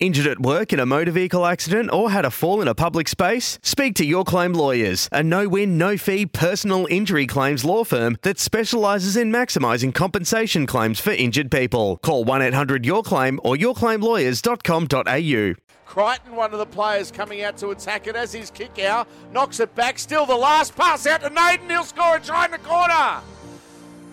[0.00, 3.06] Injured at work in a motor vehicle accident or had a fall in a public
[3.06, 3.58] space?
[3.62, 8.16] Speak to Your Claim Lawyers, a no win, no fee personal injury claims law firm
[8.22, 11.98] that specialises in maximising compensation claims for injured people.
[11.98, 15.54] Call 1 800 Your Claim or yourclaimlawyers.com.au.
[15.84, 19.60] Crichton, one of the players coming out to attack it as his kick out, knocks
[19.60, 19.98] it back.
[19.98, 21.68] Still the last pass out to Naden.
[21.68, 23.20] He'll score a try in the corner.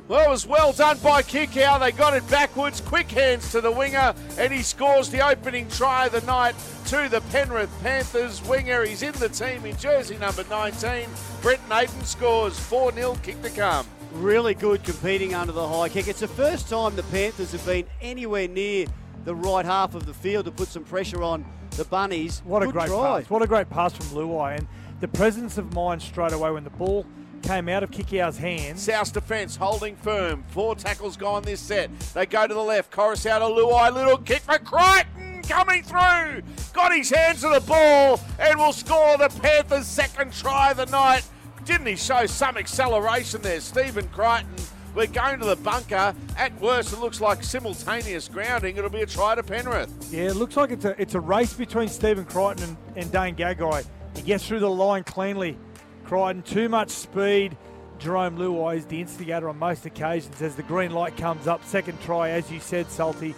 [0.07, 1.81] Well, it was well done by Kikau.
[1.81, 6.05] They got it backwards, quick hands to the winger, and he scores the opening try
[6.05, 8.41] of the night to the Penrith Panthers.
[8.47, 11.09] Winger, he's in the team in jersey number 19.
[11.41, 13.85] Brent Naden scores 4 0, kick to come.
[14.13, 16.07] Really good competing under the high kick.
[16.07, 18.85] It's the first time the Panthers have been anywhere near
[19.25, 22.41] the right half of the field to put some pressure on the Bunnies.
[22.45, 23.19] What good a great try.
[23.19, 23.29] pass.
[23.29, 24.57] What a great pass from Luai.
[24.57, 24.67] And
[25.01, 27.05] the presence of mind straight away when the ball
[27.47, 28.83] came out of Kikau's hands.
[28.83, 30.43] South defence holding firm.
[30.49, 31.89] Four tackles gone this set.
[32.13, 32.91] They go to the left.
[32.91, 33.93] Koroisau to Luai.
[33.93, 36.41] Little kick for Crichton coming through.
[36.73, 40.87] Got his hands to the ball and will score the Panthers' second try of the
[40.87, 41.23] night.
[41.63, 44.49] Didn't he show some acceleration there, Stephen Crichton?
[44.93, 46.13] We're going to the bunker.
[46.37, 48.75] At worst, it looks like simultaneous grounding.
[48.75, 50.09] It'll be a try to Penrith.
[50.11, 53.35] Yeah, it looks like it's a it's a race between Stephen Crichton and, and Dane
[53.35, 53.85] Gagai.
[54.15, 55.57] He gets through the line cleanly.
[56.07, 57.57] Crichton, too much speed.
[57.99, 61.63] Jarome Luai is the instigator on most occasions as the green light comes up.
[61.65, 63.35] Second try, as you said, Salty.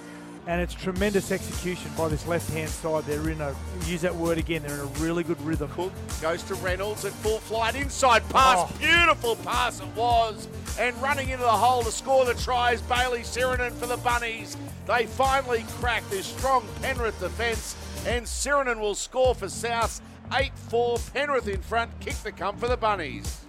[0.47, 3.03] And it's tremendous execution by this left-hand side.
[3.03, 5.69] They're in a, use that word again, they're in a really good rhythm.
[5.71, 7.75] Cook goes to Reynolds at full flight.
[7.75, 8.69] Inside pass.
[8.69, 8.77] Oh.
[8.79, 10.47] Beautiful pass it was.
[10.79, 14.57] And running into the hole to score the tries, Bailey Sirinen for the Bunnies.
[14.87, 17.75] They finally crack this strong Penrith defence.
[18.07, 20.01] And Sirinen will score for South.
[20.33, 20.97] 8 4.
[21.13, 21.99] Penrith in front.
[21.99, 23.45] Kick to come for the Bunnies.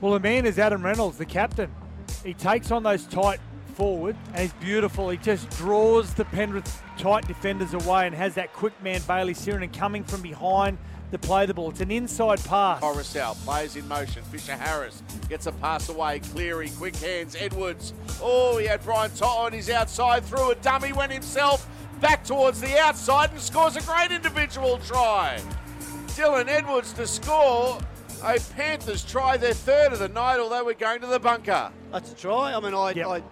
[0.00, 1.70] Well, the man is Adam Reynolds, the captain.
[2.24, 3.40] He takes on those tight
[3.74, 5.08] forward and he's beautiful.
[5.10, 9.72] He just draws the Penrith tight defenders away and has that quick man, Bailey Sirinen,
[9.72, 10.78] coming from behind
[11.12, 11.70] to play the ball.
[11.70, 12.80] It's an inside pass.
[12.80, 14.22] Koroisau plays in motion.
[14.24, 16.20] Fisher Harris gets a pass away.
[16.20, 17.36] Cleary, quick hands.
[17.38, 17.92] Edwards.
[18.22, 20.24] Oh, he had Brian To'o on his outside.
[20.24, 21.68] Through a dummy, went himself
[22.00, 25.40] back towards the outside and scores a great individual try.
[26.16, 27.78] Dylan Edwards to score
[28.22, 31.70] a Panthers try, their third of the night, although we're going to the bunker.
[31.92, 32.52] That's a try.
[32.54, 33.06] I mean, I, Yep.
[33.06, 33.22] I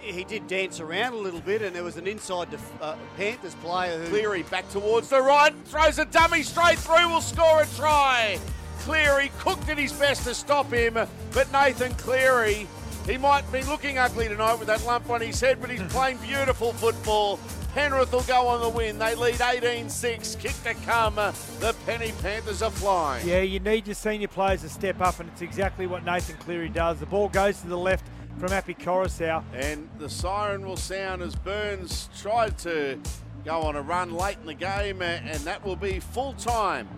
[0.00, 3.54] he did dance around a little bit, and there was an inside def- uh, Panthers
[3.56, 7.66] player who Cleary back towards the right, throws a dummy straight through, will score a
[7.76, 8.38] try.
[8.80, 10.94] Cleary cooked at his best to stop him,
[11.32, 12.68] but Nathan Cleary,
[13.04, 16.18] he might be looking ugly tonight with that lump on his head, but he's playing
[16.18, 17.40] beautiful football.
[17.76, 18.98] Penrith will go on the win.
[18.98, 20.36] They lead 18 6.
[20.36, 21.16] Kick to come.
[21.16, 23.28] The Penny Panthers are flying.
[23.28, 26.70] Yeah, you need your senior players to step up, and it's exactly what Nathan Cleary
[26.70, 27.00] does.
[27.00, 28.06] The ball goes to the left
[28.38, 29.44] from Api Koroisau.
[29.52, 32.98] And the siren will sound as Burns tried to
[33.44, 36.88] go on a run late in the game, uh, and that will be full time.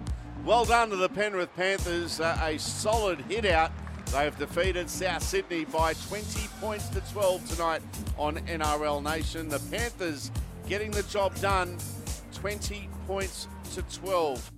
[0.44, 2.20] Well done to the Penrith Panthers.
[2.20, 3.72] Uh, a solid hit out.
[4.12, 7.82] They've defeated South Sydney by 20 points to 12 tonight
[8.16, 9.48] on NRL Nation.
[9.48, 10.30] The Panthers
[10.68, 11.76] getting the job done
[12.34, 14.52] 20 points to 12.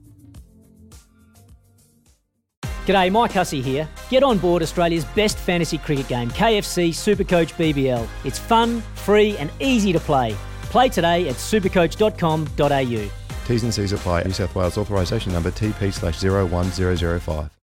[2.86, 3.88] G'day, Mike Hussey here.
[4.08, 8.08] Get on board Australia's best fantasy cricket game, KFC Supercoach BBL.
[8.24, 10.34] It's fun, free, and easy to play.
[10.62, 13.10] Play today at supercoach.com.au.
[13.46, 14.22] T's and C's apply.
[14.22, 17.50] New South Wales authorisation number TP slash 01005.